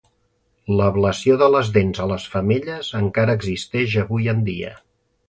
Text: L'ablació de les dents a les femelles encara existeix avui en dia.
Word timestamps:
L'ablació 0.77 1.35
de 1.41 1.49
les 1.55 1.69
dents 1.75 2.01
a 2.05 2.07
les 2.11 2.25
femelles 2.37 2.89
encara 3.01 3.37
existeix 3.41 3.95
avui 4.05 4.33
en 4.35 4.41
dia. 4.49 4.73